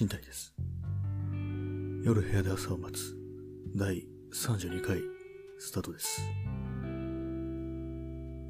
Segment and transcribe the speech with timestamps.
[0.00, 0.54] 新谷です。
[2.02, 3.14] 夜部屋で朝を待つ
[3.76, 4.98] 第32回
[5.58, 6.22] スタートです。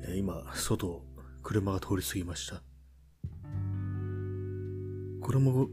[0.05, 1.03] えー今、外を
[1.43, 2.63] 車が通り過ぎました。
[5.21, 5.67] これも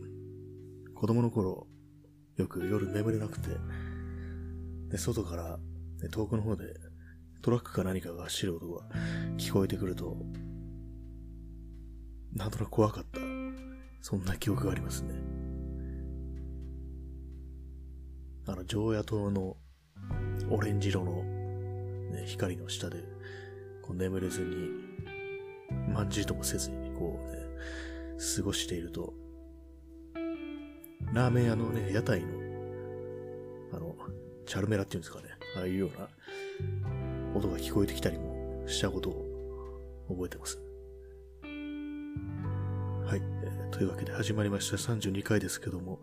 [0.95, 1.67] 子供の頃、
[2.37, 3.49] よく夜眠れなくて、
[4.89, 5.59] で外から、
[6.09, 6.73] 遠くの方で
[7.43, 8.81] トラックか何かが走る音が
[9.37, 10.17] 聞こえてくると、
[12.33, 13.19] なんとなく怖かった。
[14.01, 15.36] そんな記憶がありますね。
[18.47, 19.57] あの、常夜灯の
[20.49, 21.21] オレンジ色の、
[22.11, 23.03] ね、光の下で、
[23.81, 24.69] こう眠れずに、
[25.93, 27.41] まんじりともせずに、こうね、
[28.35, 29.13] 過ごしていると、
[31.13, 32.27] ラーメン屋のね、屋台の、
[33.73, 33.95] あの、
[34.45, 35.25] チャルメラっていうんですかね、
[35.57, 36.07] ああいうような
[37.35, 39.25] 音が聞こえてきたりもしたことを
[40.07, 40.57] 覚えてます。
[43.05, 45.99] はい、えーというわけで始まりました32回ですけども、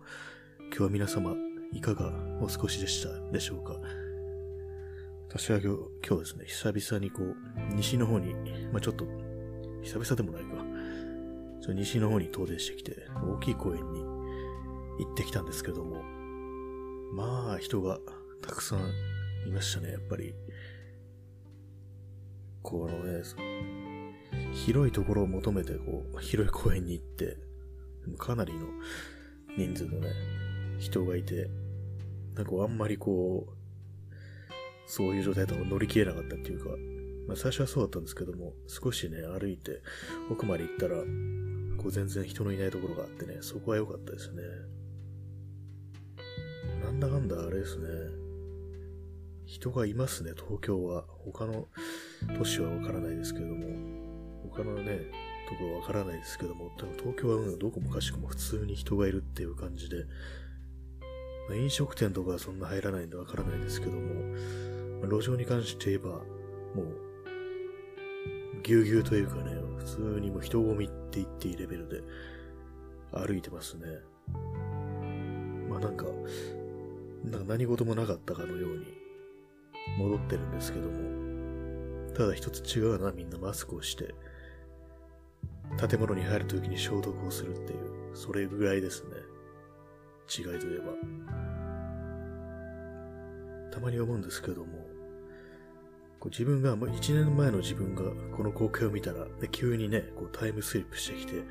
[0.69, 1.34] 今日は皆様
[1.75, 3.78] いかがお過ごしでしたでしょうか？
[5.28, 7.36] 私は今日ですね、久々にこう、
[7.75, 8.34] 西の方に、
[8.72, 9.05] まあちょっと、
[9.83, 10.50] 久々でもないか、
[11.61, 16.00] ちょ西の方に遠出してきて、大きい公園に行ってきたんですけども、
[17.12, 17.98] まあ人が
[18.41, 18.78] たくさん
[19.48, 20.33] いましたね、やっぱり。
[22.62, 23.22] このね、
[24.53, 27.36] 広いところを求めて、こう、広い公園に行って、
[28.16, 28.69] かなりの
[29.59, 30.12] 人数のね、
[30.78, 31.50] 人がいて、
[32.35, 33.53] なんかあんまりこう、
[34.87, 36.71] そういう状態だと乗り切れなかったっていうか、
[37.29, 39.83] まあ最初はそうだったんですけども、少しね、歩いて
[40.31, 40.97] 奥まで行ったら、
[41.79, 44.43] こう全然人のいないところがあってね、そこは良かったですね。
[46.83, 47.89] なんだかんだあれですね。
[49.47, 51.05] 人がいますね、東京は。
[51.25, 51.69] 他の
[52.37, 53.95] 都市はわからないですけども。
[54.51, 55.11] 他のね、
[55.49, 60.05] ところはわからないですけども、多分東京はどこもかしこも普通に人がいるっていう感じで、
[61.53, 64.00] 飲食店とかはそんな入らないんでわからないですけども、
[65.00, 72.03] まあ路上に関して言えば、もう、ぎゅうぎゅうというかね、普通にもう人混みって言っていいレベルで
[73.12, 73.87] 歩いてますね。
[75.69, 76.06] まあなんか、
[77.25, 78.87] なんか何事もなかったかのように
[79.99, 84.15] 戻ってるんですけども、ただ一つ違うのはみんなマスクをして、
[85.88, 89.11] 建物に入るときに消毒をするっていう、それぐらいですね。
[90.29, 90.93] 違いといえば。
[93.71, 94.87] たまに思うんですけども、
[96.21, 98.05] こう自分が、もう一年前の自分が
[98.37, 101.43] この光景を見たら、で急にね、こうタイムスリップしてきて、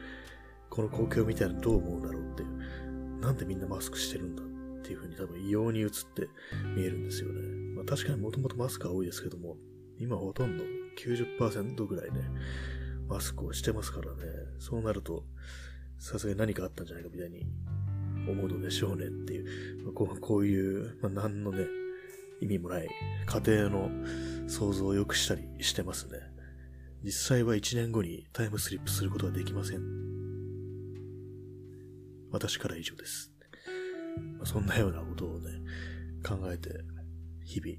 [0.69, 4.45] この光景を見たらどう思うんだろうっていう、なんでみんなマスクしてるんだっ
[4.83, 6.29] ていう風に多分異様に映って
[6.75, 7.41] 見えるんですよね。
[7.75, 9.57] まあ確かにもともとマスクは多いですけども、
[9.99, 10.63] 今ほとんど
[10.97, 12.21] 90%ぐらいね、
[13.07, 14.23] マスクをしてますからね。
[14.59, 15.25] そうなると、
[15.99, 17.45] さすがに何かあったんじゃないかみたいに
[18.27, 21.65] 思うのでしょうねっていう、まあこうこういう、まあ、何のね、
[22.41, 22.87] 意味もない
[23.25, 23.89] 家庭の
[24.47, 26.19] 想像をよくしたりしてますね。
[27.03, 29.81] 実際は1年後にタイムスリップすることはできません。
[32.31, 33.31] 私から以上です。
[34.37, 35.51] まあそんなようなことをね、
[36.25, 36.69] 考えて、
[37.43, 37.77] 日々、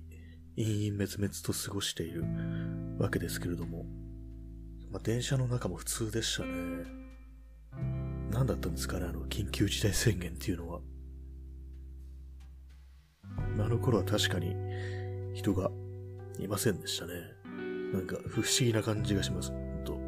[0.57, 2.25] 陰々滅々と過ごしている
[2.99, 3.87] わけですけれども、
[4.91, 7.04] まあ、電車の中も普通でしたね。
[8.35, 10.81] 何だったんですかね、あの、緊急事態宣言っていうのは。
[13.61, 14.57] あの頃は確かに
[15.35, 15.71] 人が
[16.41, 17.13] いませんでしたね。
[17.93, 20.01] なんか不思議な感じがします、ほんと。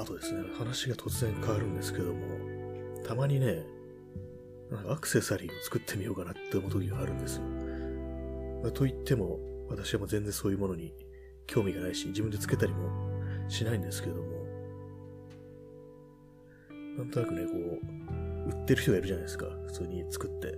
[0.00, 2.20] あとですね、話が突然変わるんですけども、
[3.06, 3.64] たまにね、
[4.72, 7.42] なんかアクセサリーを作ってみようかなって思う時があるんですよ。
[8.64, 9.38] まあと言っても、
[9.68, 10.92] 私はもう全然そういうものに
[11.46, 12.90] 興味がないし、自分でつけたりも
[13.48, 14.43] しないんですけども、
[16.96, 17.80] なんとなくね、こ
[18.46, 19.46] う、売ってる人がいるじゃないですか。
[19.66, 20.54] 普通に作って、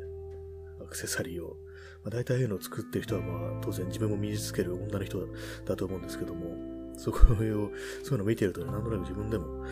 [0.80, 1.56] アクセサリーを。
[2.04, 5.26] まあ、大体ああいうのを作ってる人は、まあ、当然自分も身につける女の人
[5.64, 7.70] だと思うんですけども、そこを、そういう
[8.18, 9.64] のを見てるとね、なんとなく自分でも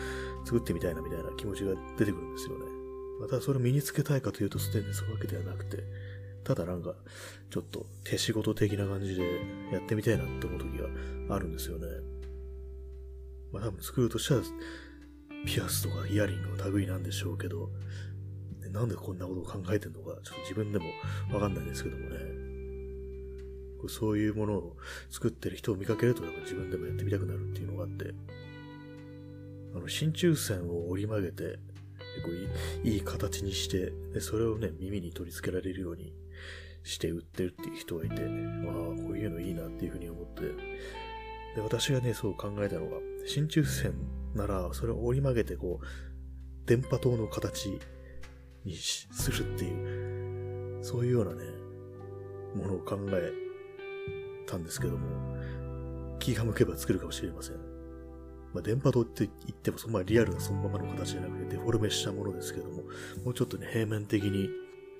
[0.45, 2.65] 作ってみたいなみたいな気持ちが出てくるんですよね。
[3.19, 5.83] またそれを身につけたいかというと、すでにそういうわけではなくて、
[6.43, 6.95] ただなんか、
[7.49, 9.23] ちょっと手仕事的な感じで
[9.71, 10.77] やってみたいなって思う時
[11.27, 11.87] があるんですよね。
[13.51, 14.41] まあ多分作るとしたら、
[15.45, 17.69] ピアスとかイヤリングの類なんでしょうけど、
[18.71, 20.85] なんでこんなことを考えてるのか、ちょっと自分でも
[21.31, 22.17] わかんないですけどもね。
[23.87, 24.77] そういうものを
[25.11, 28.13] 作ってる人を見かけると、なんか自分でもやってみたくなるっていうのがあって、
[29.75, 31.59] あの、真鍮線を折り曲げて、
[32.23, 32.31] こ
[32.83, 36.13] ういいいい形にしてで、それをね、耳に取り付けられるように
[36.83, 40.41] して売ってるっていう人がいて、まあ、こういうのいいなっていうふうに思って、
[41.55, 43.93] で、私がね、そう考えたのが、真鍮線
[44.35, 47.79] なら、それを折り曲げて、こう、電波塔の形
[48.63, 51.43] にするっていう、そういうようなね、
[52.55, 53.31] ものを考え
[54.47, 55.35] たんですけども、
[56.19, 57.55] 気が向けば作るかもしれません。
[58.53, 62.83] まあ、電波塔って言ってもそんなリアルなそのままの形じゃなくてデフォルメしたものですけども、
[63.25, 64.49] もうちょっとね、平面的に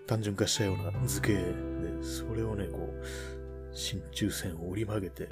[0.08, 1.42] 単純化したような図形で、
[2.04, 5.30] それをね、こう、真鍮線を折り曲げて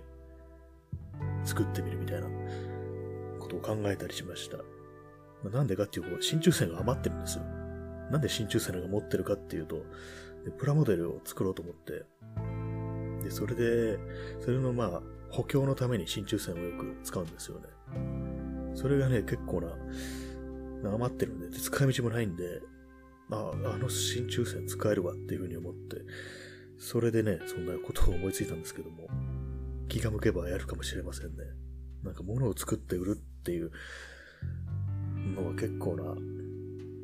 [1.44, 2.28] 作ってみるみたいな
[3.60, 4.58] ことを考えたりしました。
[4.58, 4.64] ま
[5.48, 7.44] あ、なんでかっていうと、真鍮線が余ってるんですよ。
[8.12, 9.84] なんで真鍮線が持ってるかっていうと、
[10.58, 12.06] プラモデルを作ろうと思って、
[13.24, 13.98] で、それで、
[14.42, 17.66] それのまあ、補強のために真鍮線をよく使うんですよね。
[18.76, 22.62] それがね、結構な、余ってるんで、で使い道もないんで、
[23.32, 25.98] あ、あの真鍮線使えるわっていうふうに思って、
[26.78, 29.08] それでね、そんなことを思いついたんですけども、
[29.88, 31.44] 気が向けばやるかもしれませんね。
[32.04, 33.72] なんか物を作って売るっていう
[35.36, 36.16] のは結構な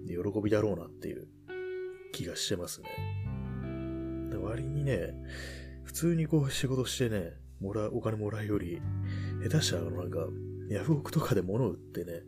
[0.08, 1.28] 喜びだろうなっていう
[2.14, 2.88] 気がしてますね。
[4.32, 5.14] で割にね、
[5.84, 8.82] 普通にこう仕事してね、もら、お金もらうより、
[9.44, 10.28] 下手したらなんか、
[10.70, 12.22] ヤフオクとかで物を売ってね、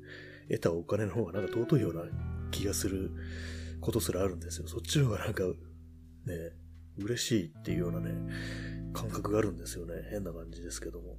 [0.50, 2.04] 得たお金の方がなんか尊いような
[2.52, 3.12] 気がする
[3.80, 4.68] ことすらあるんですよ。
[4.68, 5.54] そっちの方がなんか、ね、
[6.98, 8.12] 嬉しいっていうようなね、
[8.94, 9.94] 感覚があるんですよね。
[10.10, 11.18] 変な感じですけども。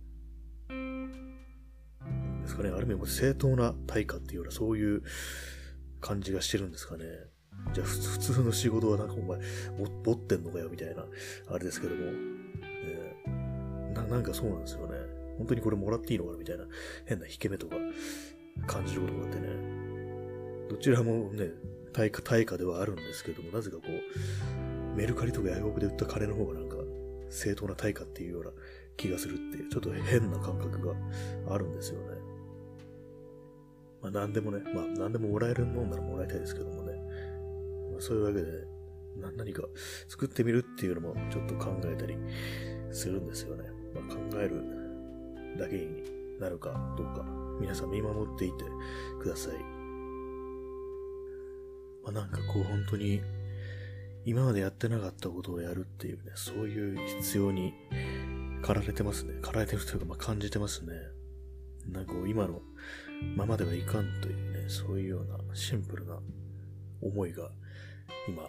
[2.42, 5.02] ですかね、ある意味正当な対価っていうような、そういう
[6.00, 7.04] 感じがしてるんですかね。
[7.72, 9.38] じゃあ、普通の仕事はなんかお前、
[10.04, 11.06] ぼってんのかよ、みたいな、
[11.48, 12.02] あれですけども。
[12.02, 14.96] ね、ななんかそうなんですよね。
[15.38, 16.66] 本当にこれもらっていいのかなみたいな
[17.06, 17.76] 変な引け目とか
[18.66, 19.48] 感じることがあってね。
[20.68, 21.50] どちらもね、
[21.92, 26.76] 対価、対価ではあるんですけども、なぜかこう、メルカリとかヤフオクで売った金の方がなんか
[27.30, 28.50] 正当な対価っていうような
[28.96, 30.94] 気がするっていう、ちょっと変な感覚が
[31.48, 32.11] あるんですよね。
[34.02, 36.92] まあ何でもね、まあ何でももらえるもんならもらいたいですけどもね。
[37.92, 39.62] まあ、そういうわけで、ね、何か
[40.08, 42.16] 作ってみるっていうのもちょっと考えたり
[42.90, 43.64] するんですよね。
[43.94, 44.62] まあ、考える
[45.58, 46.02] だけに
[46.40, 47.24] なるかどうか、
[47.60, 48.64] 皆さん見守っていて
[49.20, 49.54] ください。
[52.02, 53.20] まあ、なんかこう本当に
[54.24, 57.74] 今までやってなかったことをやるっていうね、そういう必要に
[58.62, 59.34] 駆られてますね。
[59.42, 60.94] 駆られてるというか、まあ、感じてますね。
[61.88, 62.62] なんか今の
[63.36, 66.18] ままではいかんというね、そういうようなシンプルな
[67.00, 67.50] 思いが
[68.28, 68.42] 今、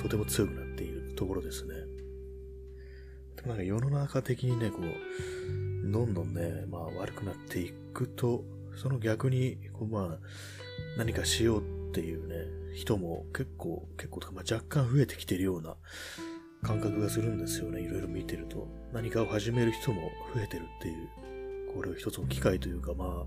[0.00, 1.74] とても強くなっているところですね。
[3.36, 8.44] でもなんか世の中的にね、こう、どんどんね、まあ悪くなっていくと、
[8.76, 10.18] その逆に、こうまあ、
[10.96, 11.60] 何かしよう
[11.90, 15.76] っていうね、人も結構、結構とか、まあ、若干増えてきてるような
[16.62, 17.80] 感覚がするんですよね。
[17.80, 18.68] いろいろ見てると。
[18.92, 23.26] 何かを始める人も増えてるっていう、これを一つの機会というか、まあ、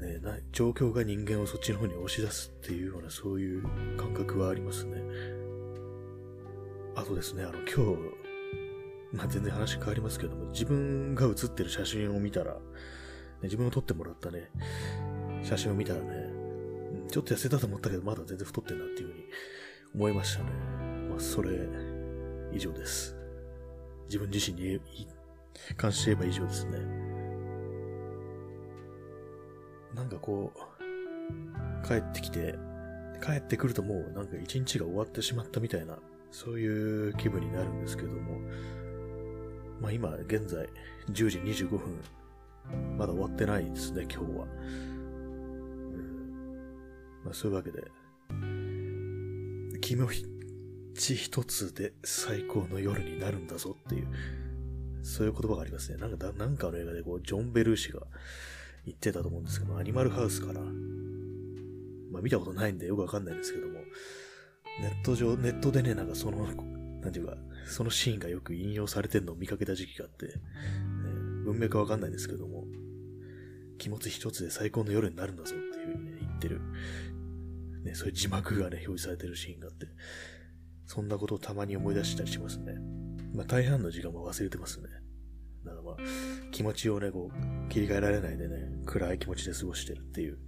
[0.00, 3.62] ね、な状況が人間をそっちの方に押し出すっていうような、そういう
[3.96, 5.02] 感覚はありますね。
[6.96, 12.60] あとですね、あの、今日、まあ、全然話変わりますけども、自分が写ってる写真を見たら、ね、
[13.42, 14.50] 自分を撮ってもらったね、
[15.42, 16.30] 写真を見たらね、
[17.10, 19.24] ちょっと痩せたと思ったけど、まだ全然太ってんなっていうふうに
[19.94, 20.50] 思いましたね。
[21.10, 21.50] まあ、それ、
[22.52, 23.16] 以上です。
[24.06, 24.80] 自分自身に
[25.76, 26.99] 関して言えば以上ですね。
[29.94, 32.56] なんかこう、帰ってきて、
[33.24, 35.98] 帰ってくるともうなんか一日が終わってしまったみたいな、
[36.30, 38.40] そういう気分になるんですけども、
[39.80, 40.68] まあ今現在
[41.10, 41.80] 10時25分、
[42.96, 44.46] まだ終わってないですね、今日は。
[47.24, 47.82] まあ、そういうわけで、
[49.80, 50.06] 君
[50.94, 54.08] ち一つで最高の夜になるんだぞっていう、
[55.02, 55.98] そういう言葉がありますね。
[55.98, 58.02] なんか、なんかの映画でこう、ジョン・ベルーシが
[58.84, 60.60] 言ってたと思うんですけど、アニマルハウスかな。
[62.10, 63.80] まあ見たことないんでよくわかんないんですけども、
[64.80, 66.46] ネット上、ネットでね、なんかその、
[67.00, 70.32] なんていうか、そのシーンがよく引用されてるのを見かけた時期があって、ね、
[71.44, 72.64] 文脈はわかんないんですけども、
[73.78, 76.60] 気持ち一つで最高の夜になるんだぞっていう風にね、言ってる
[77.84, 79.86] ね、そういう字幕がね、表示されてるシーンがあって、
[80.86, 82.74] そんなことをたまに思い出したりしますね。
[83.34, 84.88] まあ大半の時間も忘れてますね。
[85.64, 85.96] だからまあ、
[86.50, 87.36] 気持ちをね、こう、
[87.70, 90.38] 切り替えられないでね、暗い気持ちで過ごしてるっていう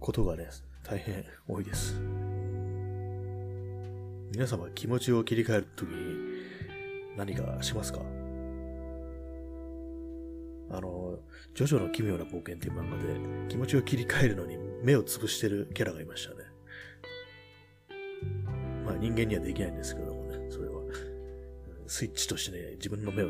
[0.00, 0.48] ことがね、
[0.82, 2.00] 大変多いです。
[4.32, 5.96] 皆様気持ちを切り替えるときに
[7.16, 8.00] 何かしますか？
[10.70, 11.18] あの、
[11.54, 16.36] ジョジョの奇妙な冒険っていう漫画で気持ちを切り替えるのに目をつぶしてるキャラがいましたね。
[18.86, 20.80] まあ人間にはできないんですけどもね、それは。
[21.86, 23.28] スイッチとしてね、自分の目を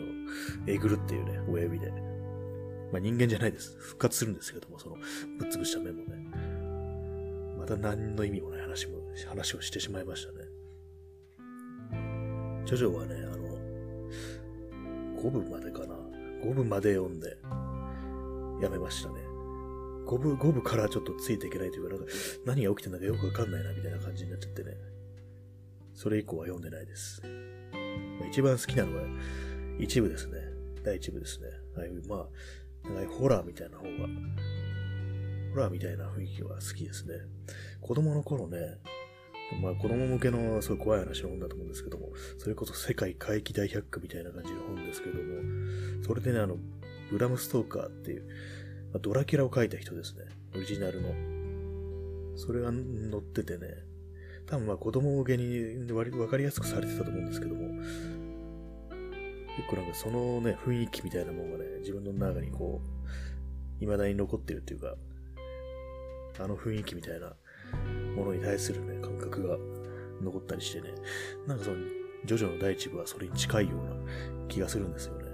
[0.67, 1.93] えぐるっていうね、親指で。
[2.93, 3.77] まあ人間じゃないです。
[3.79, 6.17] 復活するんですけども、その、ぶっ潰した目もね。
[7.59, 10.39] また何の意味もない話も、話をしてしまいましたね。
[12.65, 13.49] ジョジョはね、あの、
[15.21, 15.95] 5部までかな。
[16.43, 17.37] 5部まで読んで、
[18.63, 19.17] やめましたね。
[20.07, 22.13] 5部、5部からちょっとついていけないというか、なんか
[22.47, 24.73] 何が起きてんだかよくわかんないな、みたいな感じになっちゃってね。
[25.95, 27.23] それ以降は読んでないです。
[28.31, 29.03] 一番好きなのは、
[29.79, 30.39] 一部ですね。
[30.85, 31.49] 第一部ですね。
[31.77, 32.29] ああい、まあ、
[32.95, 33.91] なんかホラーみたいな方が、
[35.55, 37.15] ホラーみたいな雰囲気は好きですね。
[37.81, 38.79] 子供の頃ね、
[39.63, 45.23] まあ子供向けのすごい怖い話の本だと思うんですけども、それこそ世界怪奇大百科みたいな感じの本ですけども、
[46.05, 46.57] それでね、あの、
[47.11, 48.23] ブラム・ストーカーっていう、
[48.93, 50.25] まあ、ドラキュラを書いた人ですね。
[50.55, 51.15] オリジナルの。
[52.37, 52.81] それが載
[53.19, 53.69] っててね、
[54.47, 57.83] 多分まあ子供向けに割わかりやすくされてたと思うんですけども、
[59.59, 64.95] 結構なんかそのね、雰囲気みたいなものがね、自分の中にこう、未だに残ってるっていうか、
[66.39, 67.33] あの雰囲気みたいな
[68.15, 69.59] ものに対するね、感覚が
[70.23, 70.91] 残ったりしてね、
[71.49, 71.77] なんかその、
[72.25, 75.25] ジョジョの第一部はそれに近いような気がするんですよね。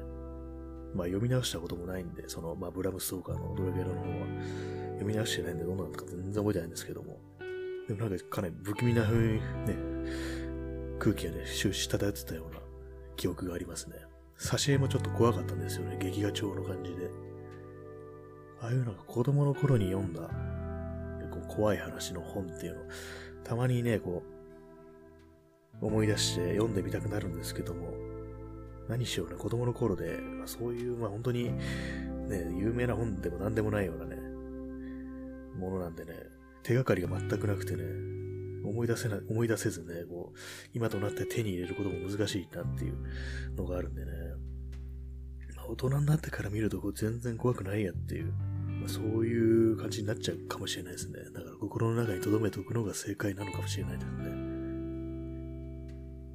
[0.94, 4.04] まあ読み直したこともないんで、その、まあブラムストーカーのドラゲラの方は
[4.92, 7.20] 読み直してないんでどうなのか全然覚えてないんですけども。
[7.88, 9.40] でもなんかかなり不気味な風にね、
[10.98, 12.60] 空気がね、終始漂ってたような
[13.16, 13.96] 記憶がありますね。
[14.38, 17.10] 挿絵もちょっと怖かったんですよね、劇画調の感じで。
[18.60, 20.30] ああいうなんか子供の頃に読んだ
[21.54, 22.80] 怖い話の本っていうの、
[23.44, 24.22] たまにね、こ
[25.80, 27.92] う、思い出して読んでみたくなるんですけども、
[28.88, 34.16] 何しようね、子供の頃で、まあ、そういう、まあ本当に、ね、有名な本でも何でもないようなね、
[35.58, 36.12] ものなんでね、
[36.62, 37.82] 手がかりが全くなくてね、
[38.64, 40.38] 思い出せな、思い出せずね、こう、
[40.72, 42.96] 今となって手に入れることも難しいなっていう
[43.56, 44.10] のがあるんでね、
[45.68, 48.32] 大人になってから見るとこう全然怖くないやっていう
[48.84, 51.18] まあ、そういう感じになっちゃうかもしれないですね。
[51.32, 54.24] だから心の中に留めておくのが正解なのかもしれないですね。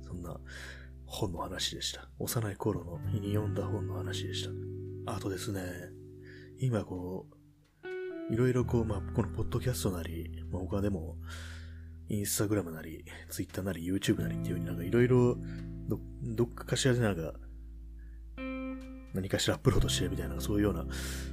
[0.02, 0.36] そんな
[1.06, 2.10] 本の話でした。
[2.18, 4.48] 幼い頃の日に読んだ本の話でし
[5.06, 5.14] た。
[5.14, 5.62] あとですね、
[6.60, 7.28] 今こ
[7.84, 11.18] う、いろいろこう、まあ、このポッドキャストなり、まあ、他でも、
[12.08, 15.38] インスタグラムなり、ツイッターなり、YouTube なりっていう風になんかいろいろ、
[16.24, 17.34] どっかしらでなんか、
[19.14, 20.86] 何かしらアップロードしてみたいな、そういうような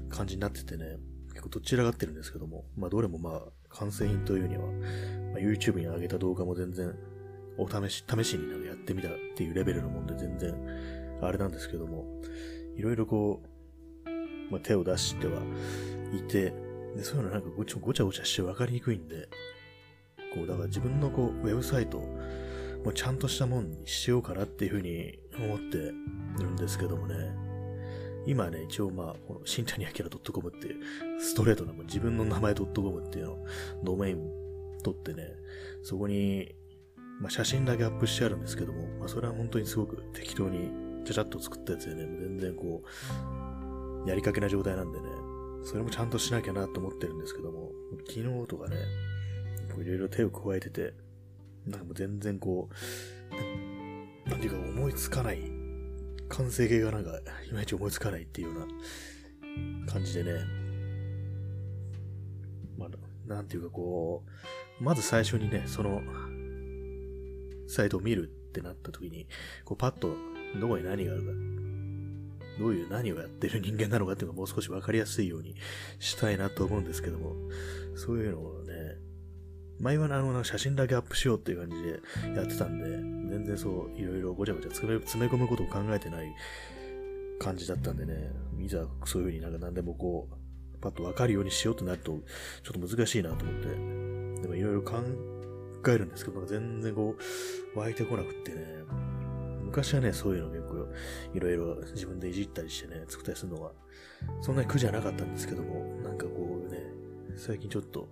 [0.08, 0.98] 感じになっててね、
[1.30, 6.94] 結構どちらがってるんですけども、まあどれもまあ完成品というには、まあ、YouTube に上げた動画も全然
[7.58, 10.54] お試し、試しになんかやってみたっていうレベルのもんで全然
[11.22, 12.06] あれなんですけども、
[12.76, 13.42] いろいろこ
[14.06, 14.10] う、
[14.50, 15.42] まあ、手を出しては
[16.14, 16.54] いて、
[16.96, 19.28] でそういうのなんかごちゃごちゃして分かりにくいんで、
[20.34, 27.55] こう、だから自分のこう、ウェブサイトもうちゃんとしたもんにしようかなっていうふうに思ってるんですけどもね。
[28.26, 29.90] 今ね、一応まあ、この新谷明
[30.32, 33.38] .com っていう、ストレートな自分の名前 .com っていうの
[33.84, 34.30] ドメイン
[34.82, 35.28] 取ってね、
[35.82, 36.54] そこに、
[37.20, 40.70] まあ写真だけアップしてあるんですけども、まあそれは本当にすごく適当に
[41.04, 42.82] ちゃちゃっと作ったやつでね、全然こ
[44.04, 45.06] う、やりかけな状態なんでね、
[45.64, 47.72] それもちゃんとしなきゃなと思ってるんですけども、
[48.06, 48.76] 昨日とかね、
[49.80, 50.94] いろいろ手を加えてて、
[51.66, 52.68] なんかもう全然こ
[54.26, 55.55] う、なんていうか思いつかない
[56.28, 57.18] 完成形がなんか、
[57.48, 60.44] いまいち思いつかないっていうような感じでね。
[62.76, 62.88] まあ、
[63.28, 64.24] なんていうかこ
[64.80, 66.02] う、まず最初にね、その、
[67.68, 69.26] サイトを見るってなった時に、
[69.64, 70.14] こうパッと
[70.60, 71.32] どこに何があるか、
[72.58, 75.54] どういう何をやってる人間なのかっていうのがもう少しわかりやすいように
[75.98, 77.34] したいなと思うんですけども、
[77.94, 78.96] そういうのをね、
[79.78, 82.00] 前はあの、写真だけアップしようっていう感じで
[82.34, 82.86] やってたんで、
[83.30, 86.34] 全然そう、いろいろごちゃごちゃ詰め詰め込むことを考えてない
[87.38, 92.18] 感じだったんでね、いざそういう風になんか何でもこう、パッとわかるようにしようとなると、
[92.62, 95.02] ちょっと難しいなと思って、でもいろいろ考
[95.88, 97.16] えるんですけど、全然こ
[97.74, 98.66] う、湧いてこなくってね、
[99.62, 100.88] 昔はね、そういうの結構、
[101.34, 103.72] いろいろ自分でいじったりしてね、作ったりするのが、
[104.40, 106.78] そんなに苦じゃなかったんですけども、なんかこうね、
[107.36, 108.08] 最近ちょっと、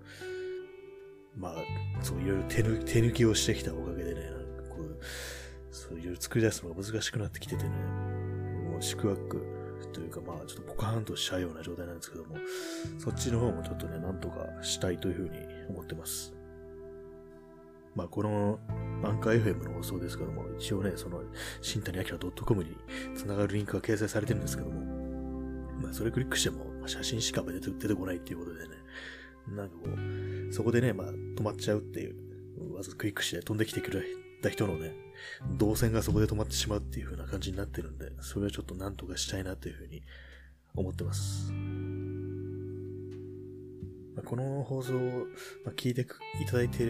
[1.37, 1.55] まあ、
[2.03, 4.99] そう、いろいろ手抜手抜きをしてきたおかげでね、なんかこう、
[5.71, 7.71] そういろいろ作り出すのが難しくなってきててね、
[8.71, 9.55] もう宿泊
[9.93, 12.37] というか、まあ、ちょっとポカーンとしちゃうような状態なんですけども、
[12.99, 15.39] そっちの方もちょっとね、なんとかしたいというふうに
[15.71, 16.35] 思ってます。
[17.95, 18.59] まあ、この、
[19.05, 21.23] アンカー FM の放送ですけども、一応ね、その、
[21.61, 22.05] 新谷明
[22.45, 22.77] .com に
[23.15, 24.81] 繋がるリンクが掲載されてるんですけども、
[25.81, 28.75] まあ、それクリックしても、写真しか出て出てこないっていうことでね、
[29.49, 34.03] なんかこう、そこでね、まあ、止まっちゃうっていう、わざクリックして飛んできてくれ
[34.43, 34.93] た人のね、
[35.59, 40.03] 動線がそこで止まってしまうっていう風な感じになってるんで、それはちょっとなんとかしたいなという風に
[40.77, 41.53] 思ってます。
[44.15, 45.27] まあ、この放送を、
[45.65, 46.85] ま、聞いていただいて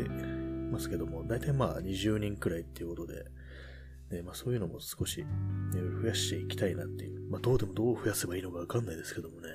[0.71, 3.25] ますけども、大体まあ20人くらいっていうことで、
[4.11, 5.27] ね、まあそういうのも少し、ね、
[6.03, 7.31] 増やしていきたいなっていう。
[7.31, 9.49] まあどうでもどう増やせばいいのかわかんないですけどもね。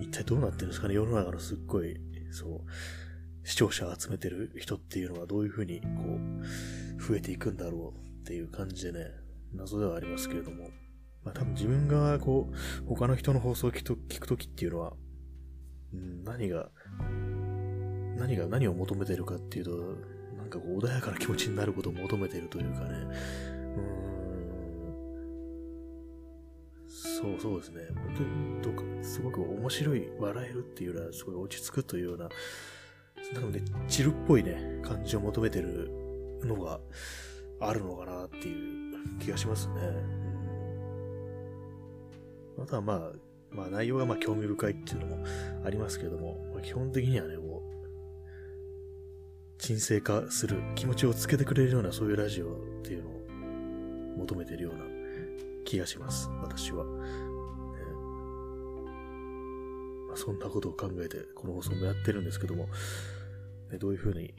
[0.00, 0.94] 一体どうなってるんですかね？
[0.94, 1.96] 世の中のすっごい、
[2.30, 5.86] そう、視聴者を集めてる人っていうのはどういうふうに、こ
[6.98, 9.10] う、増えていくんだろうっていう感じでね、
[9.52, 10.70] 謎ではありますけれども。
[11.22, 14.92] まあ多分自分がこう、他の人の放送を聞くときっていうのは、
[15.92, 16.70] うん、何が、
[18.16, 19.70] 何が何を求めてるかっていうと、
[20.36, 22.88] なんかこう穏やかな気持ちになることを求めているというかね、
[23.76, 24.33] うん、
[27.04, 32.30] そうそうですね、本当にどか、すごく面白い、笑えるっていうのはすごい落ち着くというような、
[33.34, 35.90] なので、チルっぽいね、感じを求めてる
[36.42, 36.80] のが
[37.60, 39.74] あるのかなっていう気がしますね。
[42.56, 43.12] うん、あとはまあ、
[43.50, 45.24] まあ内容がまあ興味深いっていうのも
[45.62, 47.74] ありますけれども、まあ、基本的にはね、こう、
[49.58, 53.12] 沈静化する気持ちをつけてくれるようなそういうラジオっていうのを
[54.20, 54.84] 求めてるような
[55.64, 56.84] 気がします、私は。
[60.16, 62.68] そんなことを考えてこの放送もやってるんですけども、
[63.70, 64.32] ね、どういう風に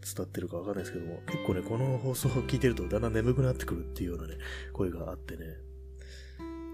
[0.00, 4.38] 伝わってるかわかんないですけども、結構ね、この放送を聞いてるとだんだん眠くなってくるっていうようなね、
[4.72, 5.44] 声があってね、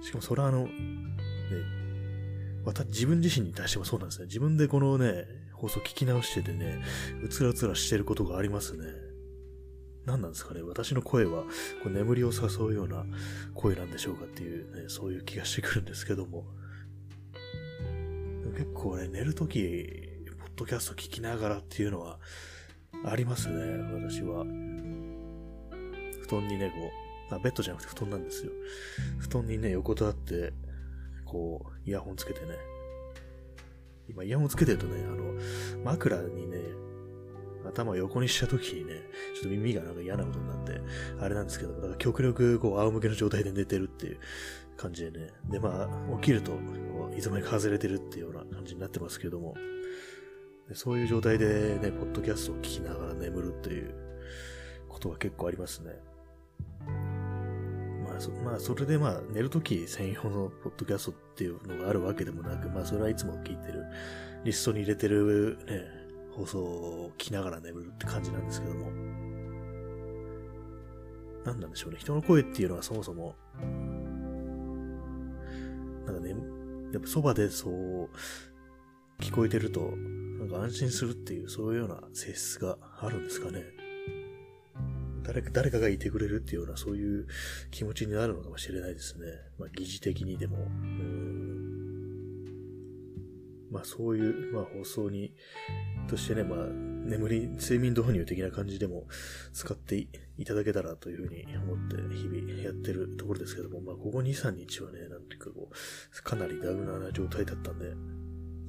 [0.00, 0.72] しかもそれはあの、ね、
[2.64, 4.26] また自分自身に対してもそうなんですね。
[4.26, 6.82] 自分でこのね、放送聞き直しててね、
[7.22, 9.07] うつらうつらしてることがありますね。
[10.08, 11.48] 何なんですかね私の声はこ
[11.86, 13.04] う眠りを誘うような
[13.54, 16.44] 声なんでしょうかっていうね、そういう気がしてくるんですけども。
[18.56, 22.18] 結構ね、寝るとき、ポッドキャスト聞きながらっていうのは
[23.04, 23.54] ありますね、
[23.92, 24.44] 私は。
[26.22, 26.90] 布団にね、こ
[27.30, 28.52] う、あ、ベッドじゃなくて布団なんですよ。
[29.20, 30.54] 布団にね、横たわって、
[31.24, 32.46] こう、イヤホンつけてね。
[34.08, 35.34] 今、イヤホンつけてるとね、あの、
[35.84, 36.58] 枕にね、
[37.66, 38.94] 頭を横にした時にね、
[39.34, 40.80] ちょっと耳がなんか嫌なことになって、
[41.20, 44.18] あれなんですけど、だから極力こう仰向けの状態で寝てるっていう
[44.76, 45.30] 感じでね。
[45.50, 46.52] で、まあ、起きると、
[47.16, 49.54] いつまにか外れてるっていうような感じになってますけども、
[50.74, 53.94] そういう状態でね、ポッドキャストを聞きながら眠るっていう
[54.88, 55.92] ことが結構ありますね。
[58.18, 63.84] そまあ、それでまあ、寝るとき専用のポッドキャストっていうのがあるわけでもなく、まあ、それはいつも聞いてる、
[64.44, 65.97] リストに入れてるね、
[66.38, 68.92] 放送を聞きながら眠るって感じなんですけども。
[71.44, 71.98] 何なんでしょうね。
[71.98, 73.34] 人の声っていうのはそもそも、
[76.06, 76.30] なんかね、
[76.92, 78.08] やっぱそばでそう
[79.20, 83.64] 聞こえてると、なんか安心するっていう、そういうような性質があるんですかね。
[85.24, 87.26] 誰か、誰かがいてくれるっていうような、そういう
[87.70, 89.26] 気持ちになるのかもしれないですね。
[89.58, 90.58] まあ、疑似的にでも。
[93.70, 95.34] まあ、そういう、まあ、放送に、
[96.08, 99.06] としてね、まあ、眠り、睡眠導入的な感じでも
[99.52, 107.92] 使っていただけたらというふうに思って日々やってるところですけども、まあ、ここ2、3日はね、なんていうかこう、かなりダウナーな状態だったんで、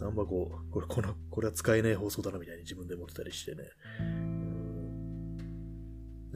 [0.02, 3.64] あんまこう、これ、この、これは使えない放送だなみたいに自分で思ってたりしてね。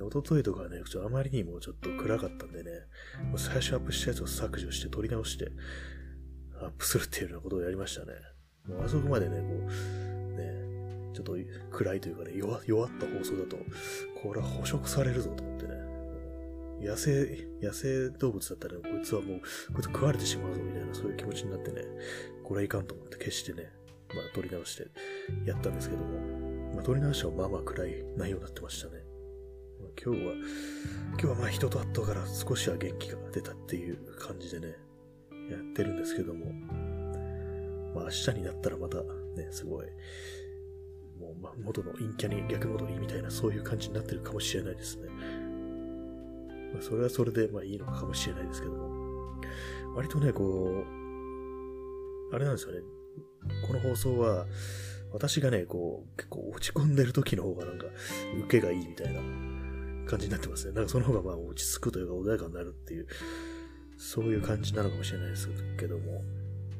[0.01, 2.71] おとといとかね、あまりにもちょっと暗かったんでね、
[3.29, 5.49] もう最初アップしたやつを削除して撮り直して
[6.61, 8.13] アップするっていうようなことをやりましたね。
[8.67, 10.12] もうあそこまでね、こう、
[11.13, 11.37] ちょっと
[11.71, 13.57] 暗いというかね、弱弱った放送だと、
[14.21, 15.73] これは捕食されるぞと思ってね。
[16.81, 19.39] 野生、野生動物だったら、こいつはもう、
[19.73, 21.81] こいつ食われてしまうぞみたいな、そういう気持ちになってね、
[22.43, 23.71] これはいかんと思って消してね、
[24.09, 24.87] まあ撮り直して
[25.45, 26.19] やったんですけども、
[26.75, 29.03] まあ撮り直しはまあまあ暗い内容になってましたね。
[29.81, 34.75] ま今日は、今日はまあ人と会ったから少しは元気が出たっていう感じでね、
[35.49, 36.51] やってるんですけども、
[37.95, 39.87] まあ明日になったらまたね、すごい、
[41.23, 45.07] もう、まあ、元の陰キャに逆戻りみたいなそういう感じになってるかもしれないですね。
[46.73, 49.41] まあそれはそれでまあいいのかもしれないですけども、
[49.95, 50.83] 割とね、こ
[52.31, 52.79] う、あれなんですよね、
[53.67, 54.45] この放送は、
[55.11, 57.85] 私がね、こう、結構落ち込んでる時の方がなんか、
[58.45, 59.21] 受けがいいみたいな
[60.09, 60.73] 感じになってますね。
[60.73, 63.07] なんかその方がまあ落ち着くというか穏やかになるっていう、
[63.97, 66.23] そういう感じなのかもしれないですけども、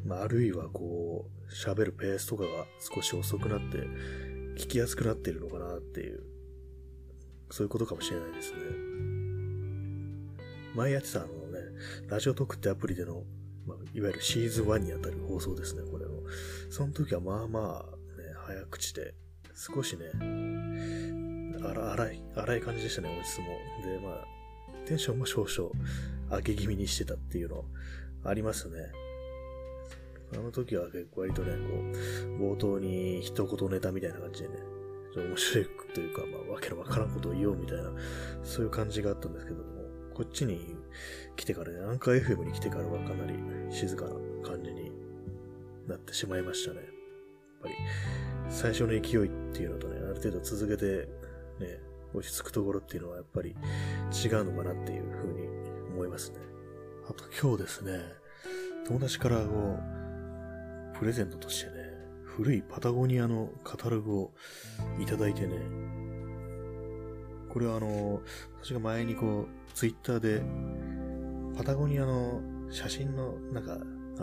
[0.04, 3.88] まああるいはこう、喋るペースとかが少し遅くなって、
[4.56, 6.24] 聞きやすくなってるのかなっていう、
[7.52, 8.58] そういうことかもしれないですね。
[10.76, 11.60] 前やってたあのね、
[12.08, 13.24] ラジオトークってアプリでの、
[13.66, 16.12] まあ、いわゆるシーズン1にあたる放送ですね、これの。
[16.70, 19.14] その時はまあまあ、ね、早口で、
[19.56, 20.06] 少しね、
[21.64, 23.46] 荒い、荒い感じでしたね、音質も。
[23.84, 24.26] で、まあ、
[24.86, 25.72] テンションも少々
[26.30, 27.66] 上げ気味にしてたっていうの
[28.26, 28.92] ありますね。
[30.36, 31.58] あの時は結構割とね、こ
[32.48, 34.56] う、冒頭に一言ネタみたいな感じでね、
[35.14, 37.92] ちょっと面白いというか、まあ、わけのわからんことを言おうみたいな、
[38.44, 39.64] そういう感じがあったんですけども、
[40.14, 40.76] こっちに
[41.36, 43.34] 来てからね、アンカー FM に来てからはかなり
[43.72, 44.12] 静かな
[44.48, 44.92] 感じに
[45.88, 46.78] なってしまいましたね。
[46.78, 46.88] やっ
[47.62, 47.76] ぱり、
[48.50, 51.08] 最初の勢いっていうのとね、ある程度続けて、
[51.60, 51.80] ね、
[52.14, 55.48] 落ち着くところっていうのはやっぱり違うのかなっていうふうに
[55.94, 56.38] 思いますね。
[57.10, 58.00] あと今日ですね、
[58.86, 60.03] 友達からこう、
[61.04, 61.74] プレゼントとしてね、
[62.24, 64.32] 古いパタゴニアのカタログを
[65.02, 65.58] いただいてね、
[67.50, 68.22] これはあの、
[68.62, 70.42] 私が前にこう、ツイッターで、
[71.58, 72.40] パタゴニアの
[72.72, 73.74] 写真の、なんか、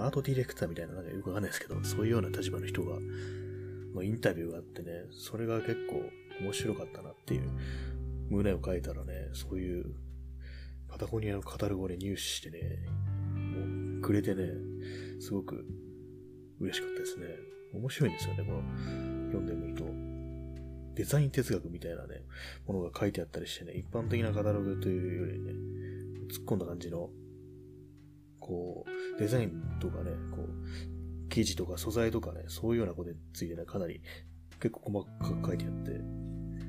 [0.02, 2.96] アートディレクターみたいな、なんかよくわかんないですけど、そういうような立場の人が、
[3.94, 6.00] のインタビューがあってね、それが結構
[6.42, 7.50] 面白かったなっていう
[8.30, 9.84] 胸を書いたらね、そういう
[10.88, 12.86] パタゴニアのカタログをね、入手してね、
[13.34, 14.44] もうくれてね、
[15.20, 15.66] すごく
[16.60, 17.26] 嬉しかったですね。
[17.72, 18.62] 面白いんですよね、この、
[19.26, 19.84] 読んでみると。
[20.94, 22.22] デザイン哲学みたいなね、
[22.66, 25.52] ものが書いてあったりしてね、一般的なカタログというよりね、
[26.28, 27.10] 突っ込んだ感じの、
[28.38, 34.02] こう、デザインとかね、こう、生地とか素材とかね、そういうようなことについてね、かなり
[34.60, 35.92] 結構細かく書いてあって、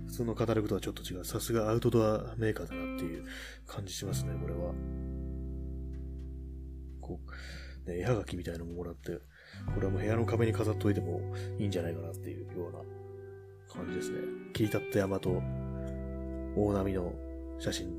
[0.05, 1.25] 普通のカタログとはちょっと違う。
[1.25, 3.25] さすがアウトドアメーカーだなっていう
[3.65, 4.73] 感じしますね、これは。
[7.01, 7.19] こ
[7.85, 9.19] う、ね、絵はがきみたいなのももらって、
[9.73, 11.21] これはもう部屋の壁に飾っといても
[11.59, 12.79] いいんじゃないかなっていうような
[13.73, 14.17] 感じですね。
[14.53, 15.41] 切り立った山と
[16.55, 17.13] 大波の
[17.59, 17.89] 写真っ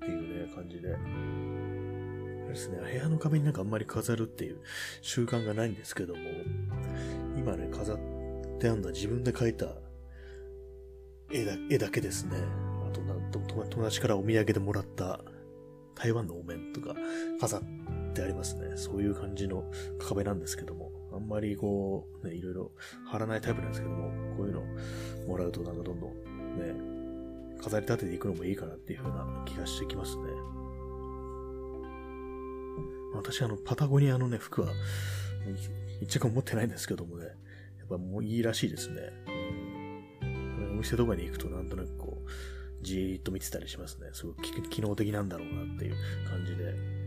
[0.00, 0.96] ていうね、感じで。
[2.48, 4.58] ですね、部屋の壁になんかあんまり飾るっていう
[5.02, 6.20] 習慣がないんですけども、
[7.36, 7.98] 今ね、飾っ
[8.58, 9.66] てあんだ自分で描いた
[11.30, 12.36] 絵だ絵だけですね。
[12.88, 15.20] あとな、友達からお土産でもらった
[15.94, 16.94] 台湾のお面とか
[17.40, 17.60] 飾っ
[18.12, 18.76] てありますね。
[18.76, 19.64] そういう感じの
[19.98, 22.72] 壁なんですけども、あんまりこう、ね、いろいろ
[23.06, 24.62] 貼らないタイプなんですけども、こういうの
[25.26, 30.24] もらうとなんかどんどんね、飾り立てていくのもいいかなっていう風な気がしてきますね。
[33.14, 34.68] 私あの、パタゴニアのね、服は、
[36.00, 39.12] 一着も持ってないんですけどもね、やっぱもういいらしいですね。
[40.72, 42.30] お店とかに行くとなんとなくこう、
[42.82, 44.08] じーっと見てたりしますね。
[44.12, 45.94] すごく機能的なんだろうなっていう
[46.28, 46.99] 感じで。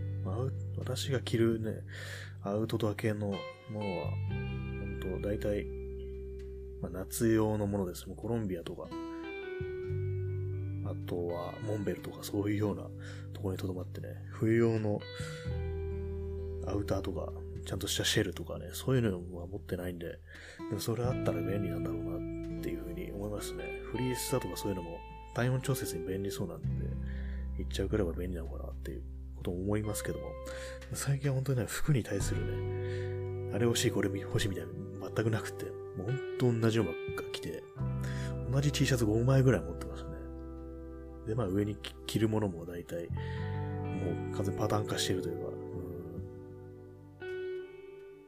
[0.77, 1.81] 私が着るね、
[2.43, 3.35] アウトドア系のも
[3.71, 5.65] のは、本当大体、
[6.81, 8.07] まあ、夏用のものです。
[8.07, 8.87] もうコロンビアとか、
[10.85, 12.83] あとはモンベルとかそういうような
[13.33, 14.99] ところに留まってね、冬用の
[16.67, 17.31] アウターとか、
[17.65, 20.07] ちゃんとしたシェルとかね、そういうのは持ってないんで、
[20.69, 22.17] でもそれあったら便利なんだろうな
[22.59, 23.63] っていうふうに思いますね。
[23.91, 24.97] フリースだとかそういうのも
[25.33, 26.67] 体温調節に便利そうなんで、
[27.57, 29.03] 言っちゃうくらいは便利なのかなっていう
[29.43, 30.25] と思いますけども、
[30.93, 34.71] 最近は本当にね、服に対するね、あれ欲しい、これ欲しいみたいな
[35.15, 37.63] 全くなくて、もう本当同じのばっか着て、
[38.51, 40.09] 同じ T シャツ5枚ぐらい持ってますね。
[41.27, 41.77] で、まあ上に
[42.07, 45.51] 着るものも大体、もう完全パターン化してるというか、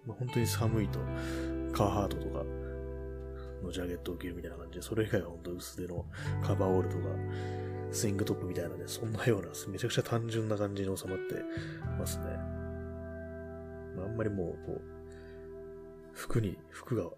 [0.08, 0.99] まあ、本当に寒いと、
[1.73, 2.43] カーハートとか
[3.63, 6.06] のジャケットを着るみたいな感じで、それ以外は本当薄手の
[6.43, 7.04] カバーオールとか、
[7.95, 11.43] スイングトップみたいなね、そんなような、めちゃくちゃ単純な感じに収まって
[11.97, 12.25] ますね。
[13.97, 14.81] あ、んまりもう、こう、
[16.13, 17.10] 服に、服が、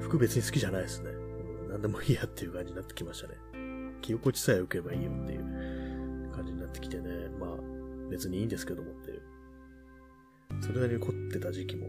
[0.00, 1.10] 服別に好きじゃないですね。
[1.68, 3.34] 何でもいいやっていう感じになってきましたね。
[4.00, 7.28] 着心地さえ良ければいいよっていう感じになってきてね。
[7.38, 7.50] まあ、
[8.10, 9.22] 別にいいんですけどもっていう。
[10.60, 11.86] それなりに凝ってた時期も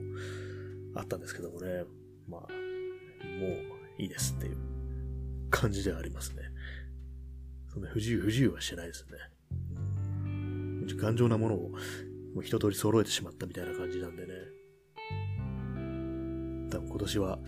[0.95, 1.85] あったんですけどもね。
[2.27, 4.57] まあ、もういいですっていう
[5.49, 6.43] 感じではありますね。
[7.79, 9.17] そんな不自由、不自由はしてないですね。
[10.97, 14.33] 頑丈なものをもう一通り揃えてしまったみたいな感じなんでね。
[16.69, 17.39] 多分今年は、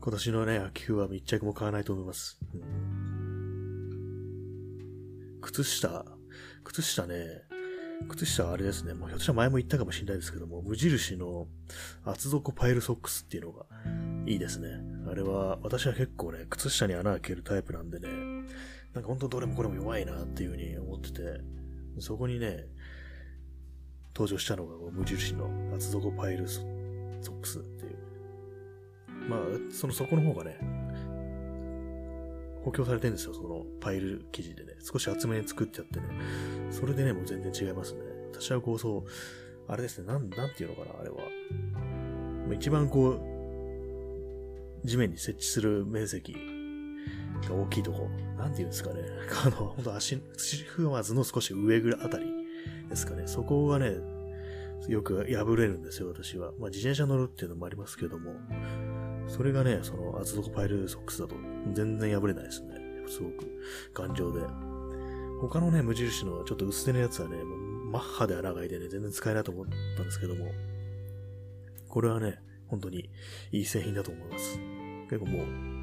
[0.00, 2.40] 今年のね、秋冬は密着も買わないと思います。
[2.52, 2.56] う
[5.36, 6.04] ん、靴下、
[6.64, 7.42] 靴下ね、
[8.08, 11.46] 靴下はあれですね、もうひょっとしたら前も言ったかもしれないですけども、無印の
[12.02, 13.66] 厚底パイルソックスっていうのが
[14.26, 14.68] いいですね。
[15.08, 18.08] あれは、私は結構ね、靴下に穴開けるタイプなんでね、
[18.94, 21.20] なんか本当どれもこれも弱いなっていう風に思ってて、
[21.98, 22.66] そこにね、
[24.14, 27.98] 登場したのが無印の厚底パイルソックスっていう。
[29.28, 29.40] まあ、
[29.72, 30.58] その底の方がね、
[32.62, 34.74] 補強されてるんですよ、そのパイル生地でね。
[34.80, 36.06] 少し厚めに作ってやってね。
[36.70, 38.00] それでね、もう全然違いますね。
[38.32, 39.04] 私はこう、そう、
[39.66, 41.16] あれですね、なん、なんていうのかな、あれは。
[42.54, 46.53] 一番こう、地面に設置する面積
[47.50, 48.08] 大きいとこ。
[48.36, 49.02] なんていうんですかね。
[49.44, 52.26] あの、ほんと足、土踏まずの少し上ぐらいあたり
[52.88, 53.26] ですかね。
[53.26, 53.96] そこがね、
[54.88, 56.52] よく破れるんですよ、私は。
[56.58, 58.32] まあ、自転車乗るっていうのもありますけども、
[59.28, 61.36] それがね、その厚底パイルソックスだと
[61.72, 62.84] 全然破れないですね。
[63.06, 63.46] すごく
[63.92, 64.40] 頑丈で。
[65.40, 67.58] 他のね、無印のちょっと薄手のやつはね、もう
[67.90, 69.66] マッハで穴が開いてね、全然使えないと思っ
[69.96, 70.46] たんですけども、
[71.88, 73.10] これはね、本当に
[73.52, 74.58] いい製品だと思います。
[75.10, 75.73] 結構もう、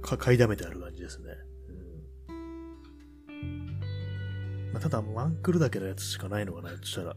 [0.00, 1.34] か、買いだめてある感じですね。
[1.68, 2.32] う
[3.42, 3.80] ん
[4.72, 7.16] まあ、ただ、ワンクルだけのやつしかないのかな、としたら、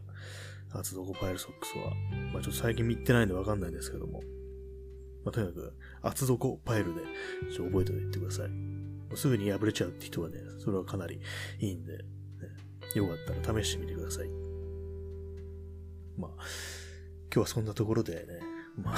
[0.72, 1.94] 厚底パイルソックスは。
[2.32, 4.22] まあ、ちょっと最近見てないんでわかんないんですけども。
[5.24, 7.00] まあ、とにかく、厚底パイルで、
[7.52, 8.50] ちょっと覚えておいてください。
[9.16, 11.20] すぐに破れちゃうって人はね、それはかなり
[11.60, 12.04] いいんで、ね、
[12.96, 14.28] よかったら試してみてください。
[16.16, 16.30] まあ、
[17.32, 18.40] 今日はそんなところでね、
[18.76, 18.96] まあ、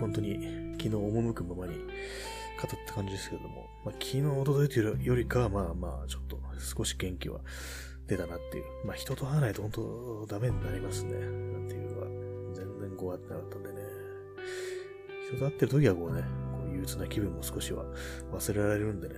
[0.00, 0.34] 本当に
[0.72, 1.74] 昨日赴くままに
[2.66, 7.40] 語った感じですけども、まあ、昨日、おとといというよりかは、まあまあ、ちょっと少し元気は
[8.06, 8.64] 出たなっていう。
[8.84, 11.12] まあ人と会わないと本当ダメになりますね。
[11.12, 11.18] な
[11.58, 12.06] んていうか、
[12.54, 13.74] 全然こうやってなかったんでね。
[15.28, 16.22] 人と会ってる時はこうね、
[16.52, 17.84] こう憂鬱な気分も少しは
[18.32, 19.14] 忘れられるんでね。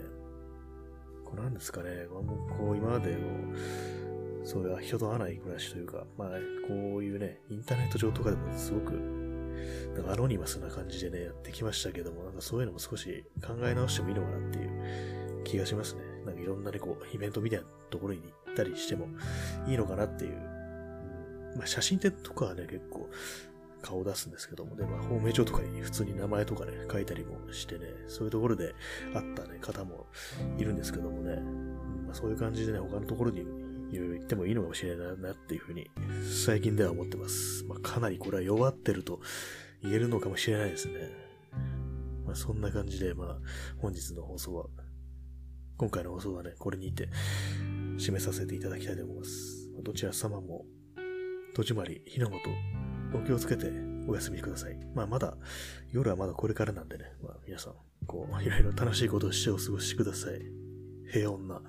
[1.24, 3.16] こうなんですかね、こう今まで
[4.44, 6.28] そういう人と会わない暮らしというか、まあ
[6.68, 8.92] こういうね、インターネット上とかでもすごく
[9.94, 16.02] なんかアノニマスな感じでね、やってきましたけども、なんかそういうのも少し考え直してもいいのかなっていう気がしますね。
[16.26, 19.08] なんかいろんなね、こう、イベントみたいなところに行ったりしても
[19.66, 20.32] いいのかなっていう。
[21.56, 23.08] まあ、写真展とかはね、結構
[23.84, 28.74] 顔出すんですけどもね、まあ、ホームページとかに普通に名前とかね、書いたりもしてね、そういうところで
[29.12, 30.06] 会ったね、方も
[30.58, 33.44] いるんですけどもね、うんまあ、そういう感じでね、他のところに
[33.90, 35.90] いろいろ行ってもいいのかもしれないなっていうふうに、
[36.44, 37.64] 最近では思ってます。
[37.64, 39.20] まあ、かなりこれは弱ってると
[39.82, 41.10] 言えるのかもしれないですね。
[42.24, 43.38] まあ、そんな感じで、まあ、
[43.78, 44.66] 本日の放送は
[45.76, 47.08] 今回の放送はね、これにて
[47.96, 49.70] 締めさせていただきたいと思います。
[49.82, 50.64] どちら様も、
[51.54, 52.48] 戸締まり、火の元、
[53.12, 53.72] お気をつけて
[54.06, 54.78] お休みください。
[54.94, 55.36] まあまだ、
[55.90, 57.74] 夜はまだこれからなんでね、まあ皆さん、
[58.06, 60.40] こう、いろいろ楽しいことをしてお過ごしください。
[61.10, 61.60] 平穏な、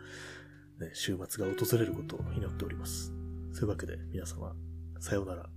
[0.94, 3.14] 週末が訪れることを祈っております。
[3.54, 4.54] そういうわけで皆様、
[5.00, 5.50] さようなら。